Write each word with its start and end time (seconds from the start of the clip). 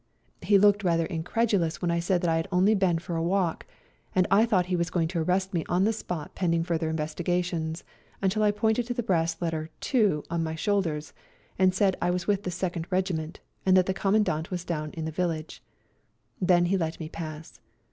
He 0.41 0.57
looked 0.57 0.83
rather 0.83 1.05
incredulous 1.05 1.79
when 1.79 1.91
I 1.91 1.99
said 1.99 2.21
that 2.21 2.29
I 2.31 2.37
had 2.37 2.47
only 2.51 2.73
been 2.73 2.97
for 2.97 3.15
a 3.15 3.21
walk, 3.21 3.67
and 4.15 4.25
I 4.31 4.47
thought 4.47 4.65
he 4.65 4.75
was 4.75 4.89
going 4.89 5.07
to 5.09 5.19
arrest 5.21 5.53
me 5.53 5.63
on 5.69 5.83
the 5.83 5.93
spot 5.93 6.33
pending 6.33 6.63
further 6.63 6.89
investigations, 6.89 7.83
until 8.19 8.41
I 8.41 8.49
pointed 8.49 8.87
to 8.87 8.95
the 8.95 9.03
brass 9.03 9.39
letter" 9.43 9.69
2" 9.81 10.23
on 10.31 10.43
my 10.43 10.55
shoulders, 10.55 11.13
and 11.59 11.71
said 11.71 11.97
I 12.01 12.09
was 12.09 12.25
with 12.25 12.41
the 12.41 12.49
Second 12.49 12.87
Regiment, 12.91 13.41
and 13.63 13.77
that 13.77 13.85
the 13.85 13.93
Commandant 13.93 14.49
was 14.49 14.65
down 14.65 14.89
in 14.93 15.05
the 15.05 15.11
village. 15.11 15.61
Then 16.41 16.65
he 16.65 16.77
let 16.77 16.99
me 16.99 17.07
pass. 17.07 17.59